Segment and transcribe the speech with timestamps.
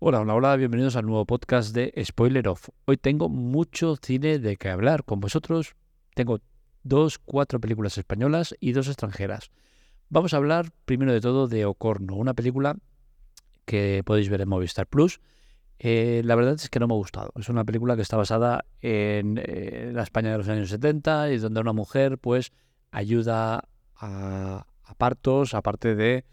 [0.00, 2.68] Hola, hola, hola, bienvenidos al nuevo podcast de Spoiler Off.
[2.84, 5.74] Hoy tengo mucho cine de que hablar con vosotros.
[6.14, 6.38] Tengo
[6.84, 9.50] dos, cuatro películas españolas y dos extranjeras.
[10.08, 12.76] Vamos a hablar primero de todo de Ocorno, una película
[13.64, 15.20] que podéis ver en Movistar Plus.
[15.80, 17.32] Eh, la verdad es que no me ha gustado.
[17.34, 21.38] Es una película que está basada en eh, la España de los años 70 y
[21.38, 22.52] donde una mujer pues
[22.92, 23.64] ayuda
[23.96, 26.24] a, a partos, aparte de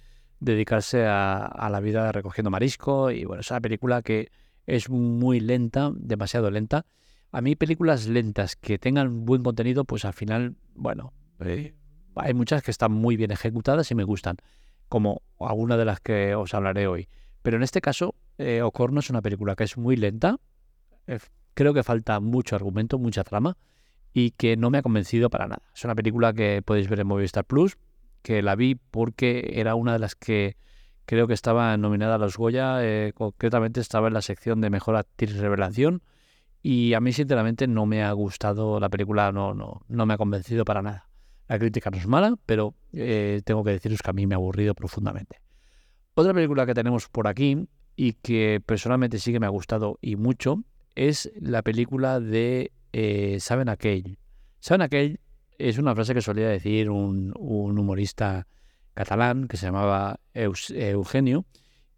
[0.46, 3.12] dedicarse a, la vida recogiendo marisco.
[3.12, 4.30] Y bueno, es una película que
[4.66, 6.85] es muy lenta, demasiado lenta.
[7.31, 11.76] A mí películas lentas que tengan buen contenido, pues al final, bueno, eh,
[12.16, 14.38] hay muchas que están muy bien ejecutadas y me gustan,
[14.88, 17.09] como alguna de las que os hablaré hoy.
[17.41, 20.38] Pero en este caso, eh, Ocorno es una película que es muy lenta,
[21.07, 21.20] eh,
[21.54, 23.57] creo que falta mucho argumento, mucha trama,
[24.13, 25.62] y que no me ha convencido para nada.
[25.76, 27.77] Es una película que podéis ver en Movistar Plus,
[28.25, 30.57] que la vi porque era una de las que
[31.05, 34.95] creo que estaba nominada a los Goya, eh, concretamente estaba en la sección de Mejor
[34.95, 36.01] Actriz Revelación
[36.63, 40.17] y a mí sinceramente no me ha gustado la película, no, no, no me ha
[40.17, 41.07] convencido para nada.
[41.48, 44.37] La crítica no es mala, pero eh, tengo que deciros que a mí me ha
[44.37, 45.39] aburrido profundamente.
[46.15, 50.15] Otra película que tenemos por aquí y que personalmente sí que me ha gustado y
[50.15, 50.63] mucho
[50.95, 54.17] es la película de eh, Saben Aquell.
[54.60, 55.20] Saben Aquell
[55.57, 58.48] es una frase que solía decir un, humorista
[58.93, 61.45] catalán que se llamaba Eugenio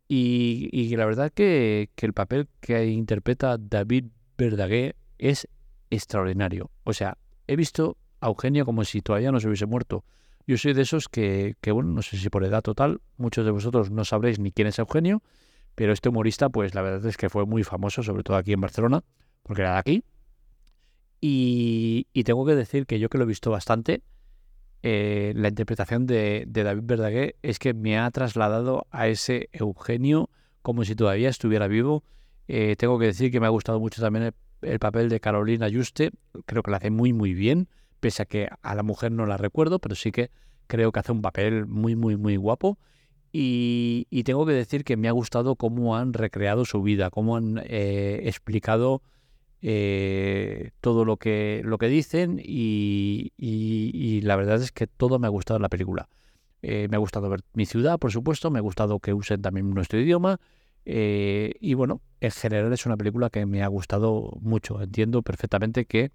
[0.07, 4.05] y, la verdad que, que, el papel que interpreta David
[4.37, 5.47] Verdaguer es
[5.89, 6.71] extraordinario.
[6.83, 10.05] O sea, he visto a Eugenio como si todavía no se hubiese muerto.
[10.45, 13.51] Yo soy de esos que, que, bueno, no sé si por edad total, muchos de
[13.51, 15.21] vosotros no sabréis ni quién es Eugenio,
[15.75, 18.61] pero este humorista, pues la verdad es que fue muy famoso, sobre todo aquí en
[18.61, 19.03] Barcelona,
[19.43, 20.03] porque era de aquí,
[21.19, 24.01] y, tengo que decir que yo que lo he visto bastante,
[24.83, 30.29] eh, la interpretación de, David Verdaguer es que me ha trasladado a ese Eugenio
[30.61, 32.03] como si todavía estuviera vivo.
[32.47, 36.11] Eh, tengo que decir que me ha gustado mucho también el, papel de Carolina Juste,
[36.45, 37.67] creo que lo hace muy muy bien,
[37.99, 40.29] pese a que a la mujer no la recuerdo, pero sí que
[40.67, 42.77] creo que hace un papel muy muy muy guapo.
[43.31, 47.61] Y, tengo que decir que me ha gustado cómo han recreado su vida, cómo han
[47.65, 49.03] eh, explicado
[49.61, 53.31] eh, todo lo que, lo que dicen y,
[54.23, 56.09] la verdad es que todo me ha gustado en la película.
[56.61, 59.69] Eh, me ha gustado ver mi ciudad, por supuesto, me ha gustado que usen también
[59.73, 60.39] nuestro idioma
[60.85, 64.81] eh, y bueno, en general es una película que me ha gustado mucho.
[64.81, 66.11] Entiendo perfectamente que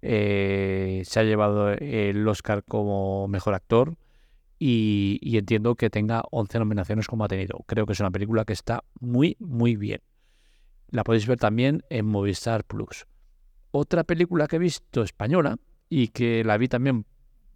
[0.00, 3.96] se ha llevado el Oscar como mejor actor
[4.58, 7.64] y, y entiendo que tenga 11 nominaciones como ha tenido.
[7.66, 10.00] Creo que es una película que está muy, muy bien.
[10.92, 13.06] La podéis ver también en Movistar Plus.
[13.70, 15.56] Otra película que he visto española
[15.88, 17.06] y que la vi también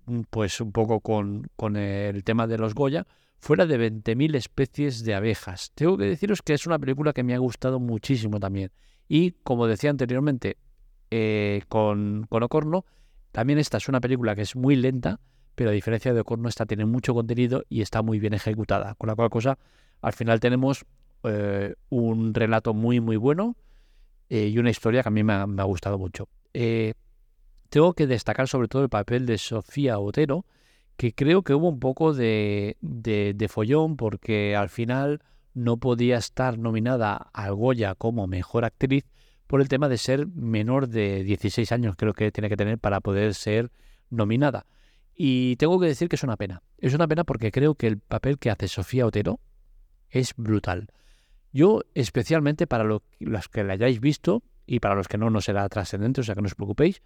[0.07, 3.07] mm, pues un poco con, con el tema de los Goya,
[3.39, 5.71] fuera de 20.000 especies de abejas.
[5.75, 8.73] Tengo que deciros que es una película que me ha gustado muchísimo también.
[9.07, 10.57] Y como decía anteriormente
[11.11, 12.87] eh, con, con Ocorno,
[13.33, 15.21] también esta es una película que es muy lenta,
[15.55, 18.95] pero a diferencia de Ocorno, esta tiene mucho contenido y está muy bien ejecutada.
[18.95, 19.59] Con la cual cosa,
[20.01, 20.87] al final tenemos
[21.29, 23.57] eh, un relato muy, muy bueno
[24.29, 26.29] eh, y una historia que a mí me ha, gustado mucho.
[26.55, 26.95] Eh,
[27.69, 30.47] tengo que destacar sobre todo el papel de Sofía Otero,
[30.97, 35.23] que creo que hubo un poco de, de, follón porque al final
[35.55, 39.05] no podía estar nominada al Goya como mejor actriz
[39.47, 43.01] por el tema de ser menor de 16 años, creo que tiene que tener para
[43.01, 43.71] poder ser
[44.11, 44.67] nominada.
[45.15, 46.63] Y tengo que decir que es una pena.
[46.79, 49.41] Es una pena porque creo que el papel que hace Sofía Otero
[50.11, 50.89] es brutal.
[51.57, 55.67] Yo, especialmente para los que la hayáis visto y para los que no, no será
[55.71, 57.01] trascendente, o sea que no os preocupéis,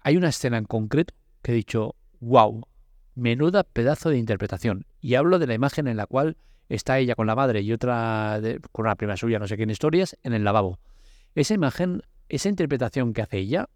[0.00, 2.66] hay una escena en concreto que he dicho, wow,
[3.14, 4.86] menuda pedazo de interpretación.
[5.02, 6.38] Y hablo de la imagen en la cual
[6.70, 8.40] está ella con la madre y otra
[8.72, 10.78] con una prima suya, no sé qué historias, en el lavabo.
[11.34, 12.00] Esa imagen,
[12.30, 13.68] esa interpretación que hace ella,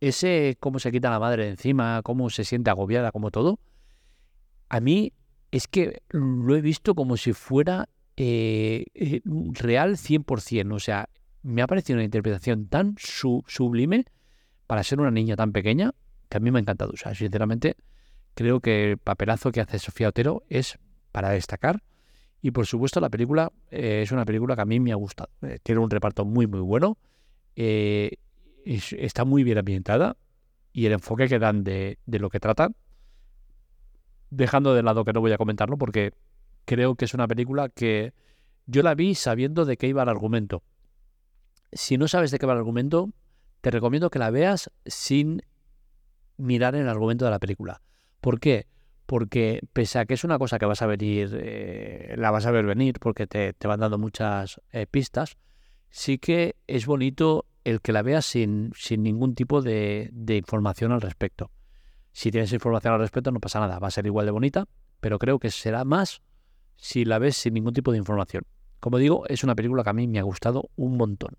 [0.00, 3.58] ese cómo se quita la madre de encima, cómo se siente agobiada, como todo,
[4.68, 5.12] a mí
[5.50, 7.88] es que lo he visto como si fuera
[8.22, 10.74] eh, eh, real 100%.
[10.74, 11.08] O sea,
[11.42, 14.04] me ha parecido una interpretación tan sublime
[14.66, 15.92] para ser una niña tan pequeña
[16.28, 16.92] que a mí me ha encantado.
[16.92, 17.76] O sea, sinceramente,
[18.34, 20.78] creo que el papelazo que hace Sofía Otero es
[21.12, 21.82] para destacar.
[22.42, 25.30] Y por supuesto, la película eh, es una película que a mí me ha gustado.
[25.62, 26.98] tiene un reparto muy, muy bueno.
[28.66, 30.18] está muy bien ambientada.
[30.74, 32.76] Y el enfoque que dan de, de lo que tratan,
[34.28, 36.12] dejando de lado que no voy a comentarlo porque
[36.70, 38.14] creo que es una película que
[38.66, 40.62] yo la vi sabiendo de qué iba el argumento.
[41.72, 43.10] Si no sabes de qué va el argumento,
[43.60, 45.42] te recomiendo que la veas sin
[46.36, 47.82] mirar el argumento de la película.
[48.20, 48.68] ¿Por qué?
[49.06, 52.52] porque pese a que es una cosa que vas a venir, eh, la vas a
[52.52, 55.38] ver venir porque te, te van dando muchas eh, pistas,
[55.88, 60.92] sí que es bonito el que la veas sin, sin ningún tipo de, de información
[60.92, 61.50] al respecto.
[62.12, 64.68] Si tienes información al respecto no pasa nada, va a ser igual de bonita,
[65.00, 66.22] pero creo que será más
[66.80, 68.44] si la ves sin ningún tipo de información.
[68.80, 71.36] Como digo, es una película que a mí me ha gustado un montón.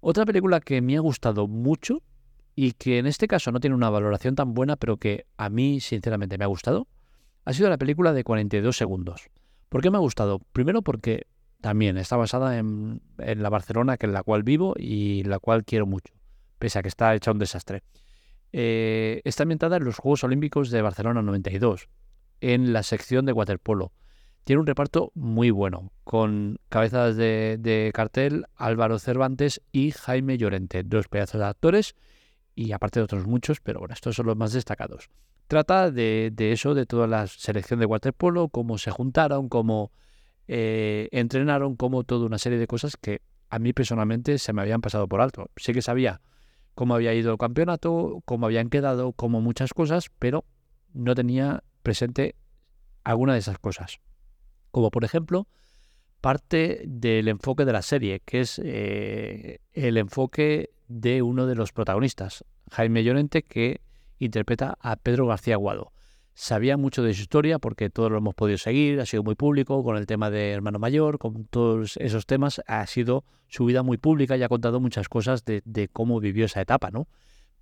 [0.00, 2.02] Otra película que me ha gustado mucho
[2.56, 5.80] y que en este caso no tiene una valoración tan buena, pero que a mí
[5.80, 6.88] sinceramente me ha gustado,
[7.44, 9.30] ha sido la película de 42 segundos.
[9.68, 10.40] ¿Por qué me ha gustado?
[10.52, 11.26] Primero porque
[11.60, 15.86] también está basada en, la Barcelona que en la cual vivo y la cual quiero
[15.86, 16.12] mucho,
[16.58, 17.82] pese a que está hecha un desastre.
[18.52, 21.88] Eh, está ambientada en los Juegos Olímpicos de Barcelona 92,
[22.40, 23.92] en la sección de waterpolo.
[24.44, 31.08] Tiene un reparto muy bueno, con cabezas de, cartel Álvaro Cervantes y Jaime Llorente, dos
[31.08, 31.94] pedazos de actores
[32.54, 35.08] y aparte de otros muchos, pero bueno, estos son los más destacados.
[35.46, 39.92] Trata de, eso, de toda la selección de waterpolo, cómo se juntaron, cómo
[40.46, 44.82] eh, entrenaron, cómo toda una serie de cosas que a mí personalmente se me habían
[44.82, 45.50] pasado por alto.
[45.56, 46.20] Sí que sabía
[46.74, 50.44] cómo había ido el campeonato, cómo habían quedado, como muchas cosas, pero
[50.92, 52.36] no tenía presente
[53.04, 54.00] alguna de esas cosas
[54.74, 55.46] como por ejemplo
[56.20, 61.72] parte del enfoque de la serie, que es eh, el enfoque de uno de los
[61.72, 63.82] protagonistas, Jaime Llorente, que
[64.18, 65.92] interpreta a Pedro García Guado.
[66.34, 69.84] Sabía mucho de su historia porque todos lo hemos podido seguir, ha sido muy público
[69.84, 73.98] con el tema de hermano mayor, con todos esos temas, ha sido su vida muy
[73.98, 77.06] pública y ha contado muchas cosas de, cómo vivió esa etapa, ¿no?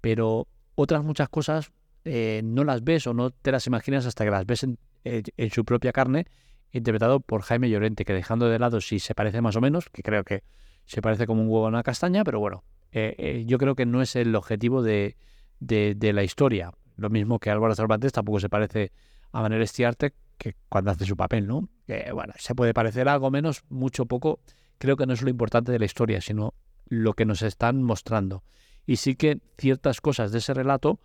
[0.00, 1.72] Pero otras muchas cosas
[2.06, 4.66] eh, no las ves o no te las imaginas hasta que las ves
[5.04, 6.26] en su propia carne
[6.72, 10.02] interpretado por Jaime Llorente, que dejando de lado si se parece más o menos, que
[10.02, 10.42] creo que
[10.86, 13.86] se parece como un huevo a una castaña, pero bueno, eh, eh, yo creo que
[13.86, 15.16] no es el objetivo de,
[15.60, 16.72] de, la historia.
[16.96, 18.92] Lo mismo que Álvaro Cervantes tampoco se parece
[19.32, 21.68] a Manera Estiarte que cuando hace su papel, ¿no?
[22.12, 24.40] Bueno, se puede parecer algo menos, mucho poco.
[24.78, 26.54] Creo que no es lo importante de la historia, sino
[26.86, 28.42] lo que nos están mostrando.
[28.86, 30.98] Y sí que ciertas cosas de ese relato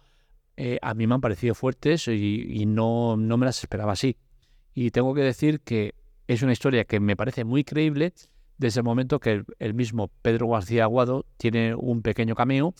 [0.57, 4.17] eh, a mí me han parecido fuertes y, y no, no me las esperaba así.
[4.79, 5.95] Y tengo que decir que
[6.27, 8.13] es una historia que me parece muy creíble
[8.59, 12.75] desde el momento que el, mismo Pedro García Aguado tiene un pequeño cameo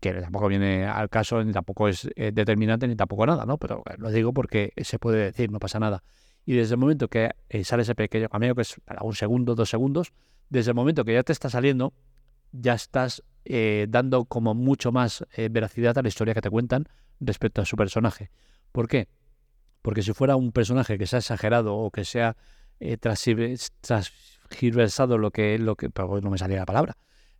[0.00, 3.58] que tampoco viene al caso, ni tampoco es eh, determinante, ni tampoco nada, ¿no?
[3.58, 6.02] Pero eh, lo digo porque se puede decir, no pasa nada.
[6.46, 9.54] Y desde el momento que eh, sale ese pequeño cameo, que es para un segundo,
[9.54, 10.12] dos segundos,
[10.48, 11.92] desde el momento que ya te está saliendo,
[12.50, 13.22] ya estás
[13.88, 16.88] dando como mucho más veracidad a la historia que te cuentan
[17.20, 18.30] respecto a su personaje.
[18.72, 19.08] ¿Por qué?
[19.82, 22.36] Porque si fuera un personaje que se ha exagerado o que se ha
[22.80, 22.96] eh,
[25.18, 25.90] lo que, lo que
[26.22, 26.96] no me salía la palabra,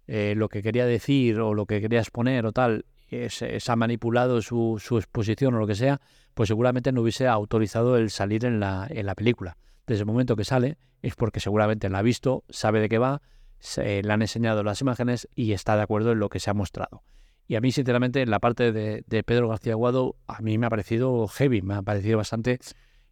[0.06, 2.84] eh, lo que quería decir o lo que quería exponer o tal,
[3.28, 6.00] se, ha manipulado su, su, exposición o lo que sea,
[6.34, 9.56] pues seguramente no hubiese autorizado el salir en la, en la película.
[9.86, 13.22] Desde el momento que sale es porque seguramente la ha visto, sabe de qué va,
[13.58, 16.54] se, le han enseñado las imágenes y está de acuerdo en lo que se ha
[16.54, 17.02] mostrado.
[17.50, 21.26] Y a mí, sinceramente, la parte de, Pedro García Aguado, a mí me ha parecido
[21.26, 22.61] heavy, me ha parecido bastante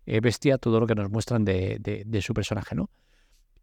[0.07, 2.89] eh, bestia todo lo que nos muestran de, su personaje, ¿no?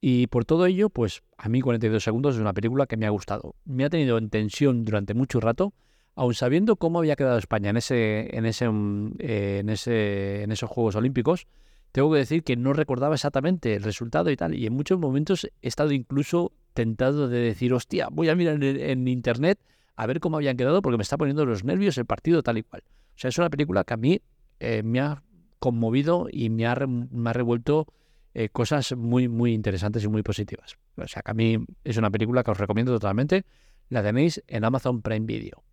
[0.02, 3.10] Y por todo ello, pues a mí 42 segundos es una película que me ha
[3.10, 3.56] gustado.
[3.64, 5.74] Me ha tenido en tensión durante mucho rato,
[6.14, 10.52] aun sabiendo cómo había quedado España en ese, en ese, mm, eh, en ese, en
[10.52, 11.48] esos Juegos Olímpicos.
[11.94, 14.54] Tengo que decir que no recordaba exactamente el resultado y tal.
[14.54, 19.08] Y en muchos momentos he estado incluso tentado de decir, hostia, voy a mirar en
[19.08, 19.58] internet
[19.96, 22.64] a ver cómo habían quedado porque me está poniendo los nervios el partido tal y
[22.64, 22.84] cual.
[22.88, 24.22] O sea, es una película que a mí
[24.60, 25.24] eh, me ha
[25.60, 27.88] conmovido y me ha, me ha revuelto
[28.34, 30.76] eh, cosas muy, muy interesantes y muy positivas.
[30.98, 33.46] O sea, que a mí es una película que os recomiendo totalmente.
[33.90, 35.64] La tenéis en Amazon Prime Video.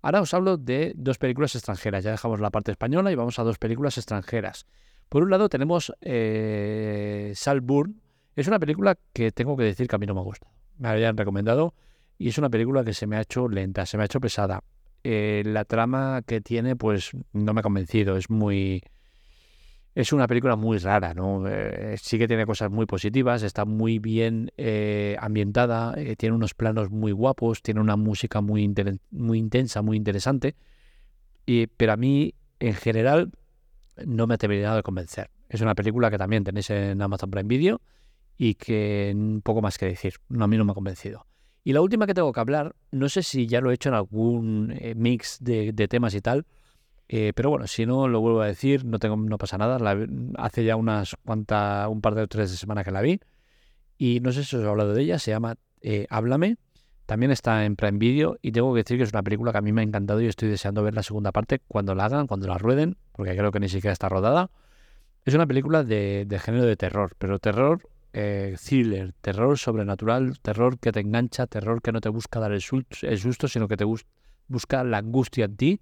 [0.00, 2.04] Ahora os hablo de dos películas extranjeras.
[2.04, 4.66] Ya dejamos la parte española y vamos a dos películas extranjeras.
[5.08, 8.00] Por un lado tenemos eh, Salburn.
[8.34, 10.48] Es una película que tengo que decir que a mí no me gusta.
[10.78, 11.74] Me habían recomendado
[12.18, 14.62] y es una película que se me ha hecho lenta, se me ha hecho pesada.
[15.04, 18.82] Eh, la trama que tiene, pues no me ha convencido, es muy...
[19.94, 21.48] Es una película muy rara, ¿no?
[21.48, 26.90] Eh, sí que tiene cosas muy positivas, está muy bien eh, ambientada, tiene unos planos
[26.90, 30.54] muy guapos, tiene una música muy, intensa, muy interesante,
[31.46, 33.30] y, pero a mí, en general,
[34.04, 35.30] no me ha terminado de convencer.
[35.48, 37.80] Es una película que también tenéis en Amazon Prime Video
[38.36, 41.25] y que poco más que decir, a mí no me ha convencido.
[41.66, 43.96] Y la última que tengo que hablar, no sé si ya lo he hecho en
[43.96, 46.46] algún eh, mix de, temas y tal,
[47.08, 49.76] eh, pero bueno, si no lo vuelvo a decir, no pasa nada.
[50.38, 53.18] hace ya unas cuantas, un par de tres de semanas que la vi.
[53.98, 56.56] Y no sé si os he hablado de ella, se llama eh, Háblame,
[57.04, 59.62] También está en Prime Video y tengo que decir que es una película que a
[59.62, 62.46] mí me ha encantado y estoy deseando ver la segunda parte cuando la hagan, cuando
[62.46, 64.52] la rueden, porque creo que ni siquiera está rodada.
[65.24, 70.90] Es una película de, género de terror, pero terror eh, thriller, terror sobrenatural, terror que
[70.90, 74.98] te engancha, terror que no te busca dar el, susto, sino que te busca la
[74.98, 75.80] angustia en ti.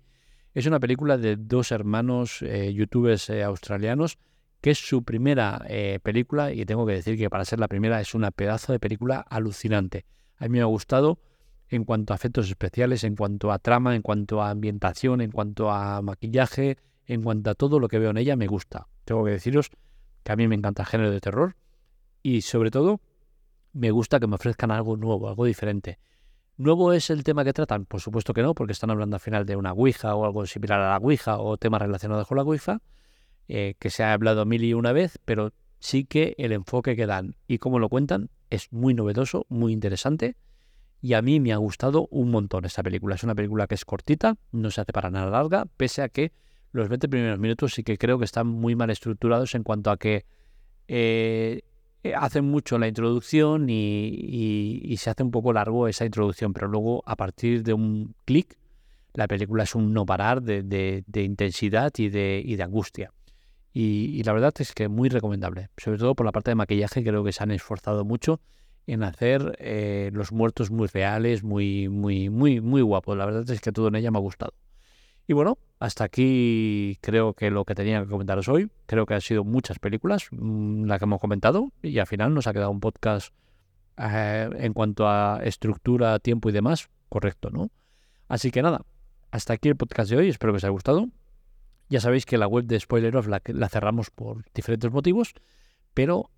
[0.52, 4.18] Es una película de dos hermanos eh, youtubers eh, australianos
[4.60, 8.00] que es su primera eh, película y tengo que decir que para ser la primera
[8.00, 10.04] es una pedazo de película alucinante.
[10.38, 11.20] A mí me ha gustado
[11.68, 15.70] en cuanto a efectos especiales, en cuanto a trama, en cuanto a ambientación, en cuanto
[15.70, 18.88] a maquillaje, en cuanto a todo lo que veo en ella me gusta.
[19.04, 19.70] Tengo que deciros
[20.24, 21.56] que a mí me encanta el género de terror
[22.24, 23.00] y sobre todo
[23.74, 25.98] me gusta que me ofrezcan algo nuevo, algo diferente.
[26.56, 27.84] ¿Nuevo es el tema que tratan?
[27.84, 30.80] Por supuesto que no, porque están hablando al final de una Ouija o algo similar
[30.80, 32.80] a la Ouija o temas relacionados con la Ouija.
[33.46, 37.04] Eh, que se ha hablado mil y una vez, pero sí que el enfoque que
[37.04, 40.36] dan y cómo lo cuentan es muy novedoso, muy interesante.
[41.02, 43.16] Y a mí me ha gustado un montón esta película.
[43.16, 46.32] Es una película que es cortita, no se hace para nada larga, pese a que
[46.72, 49.98] los 20 primeros minutos sí que creo que están muy mal estructurados en cuanto a
[49.98, 50.24] que
[50.88, 51.62] eh,
[52.16, 57.16] hacen mucho la introducción y, se hace un poco largo esa introducción, pero luego a
[57.16, 58.56] partir de un clic,
[59.14, 63.10] la película es un no parar de, intensidad y de angustia.
[63.76, 67.24] Y, la verdad es que muy recomendable, sobre todo por la parte de maquillaje, creo
[67.24, 68.40] que se han esforzado mucho
[68.86, 73.16] en hacer eh, los muertos muy reales, muy, muy, muy, muy guapos.
[73.16, 74.54] La verdad es que todo en ella me ha gustado.
[75.26, 78.70] Y bueno, hasta aquí creo que lo que tenía que comentaros hoy.
[78.86, 82.46] Creo que han sido muchas películas mm, las que hemos comentado y al final nos
[82.46, 83.34] ha quedado un podcast
[83.96, 87.70] eh, en cuanto a estructura, tiempo y demás correcto, ¿no?
[88.28, 88.82] Así que nada,
[89.30, 90.28] hasta aquí el podcast de hoy.
[90.28, 91.08] Espero que os haya gustado.
[91.88, 95.34] Ya sabéis que la web de Spoiler Off la, cerramos por diferentes motivos,
[95.92, 96.30] pero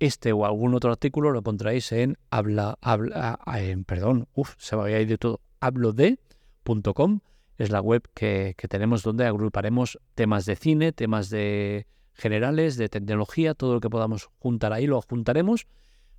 [0.00, 4.82] este o algún otro artículo lo encontráis en habla, habla en, perdón, uff, se me
[4.82, 7.20] había ido todo, hablode.com,
[7.60, 13.52] es la web que, tenemos donde agruparemos temas de cine, temas de generales, de tecnología,
[13.52, 15.66] todo lo que podamos juntar ahí lo juntaremos.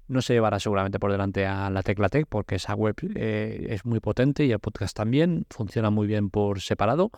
[0.08, 3.86] No se llevará seguramente por delante a la Tecla Tech porque esa web eh, es
[3.86, 7.10] muy potente y el podcast también funciona muy bien por separado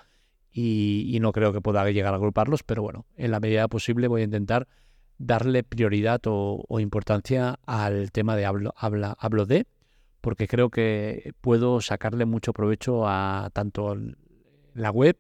[0.54, 4.22] y, no creo que pueda llegar a agruparlos, pero bueno, en la medida posible voy
[4.22, 4.68] a intentar
[5.18, 9.66] darle prioridad o, importancia al tema de hablo, habla, hablo de,
[10.24, 13.98] porque creo que puedo sacarle mucho provecho a tanto
[14.74, 15.18] la web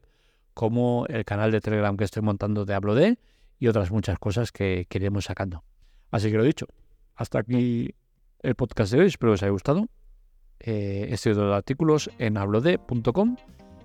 [0.54, 3.20] como el canal de Telegram que estoy montando de hablo de
[3.60, 5.66] y otras muchas cosas que, que iremos sacando.
[6.10, 6.68] Así que lo dicho,
[7.16, 7.94] hasta aquí
[8.40, 9.88] el podcast de hoy, espero que os haya gustado.
[10.62, 13.36] Eh, este de artículos en hablode.com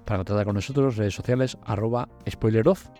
[0.04, 2.90] para contactar con nosotros, redes sociales, arroba spoileroff,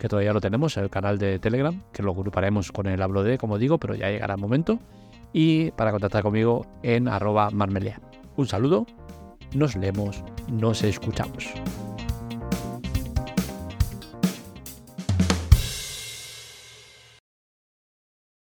[0.00, 3.38] que todavía lo tenemos, el canal de Telegram, que lo agruparemos con el hablo de,
[3.38, 4.80] como digo, pero ya llegará el momento.
[5.32, 8.00] Y para contactar conmigo en arroba marmelea.
[8.36, 8.86] Un saludo,
[9.54, 11.52] nos leemos, nos escuchamos.